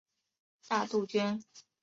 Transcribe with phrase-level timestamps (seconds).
[0.67, 1.39] 大杜鹃。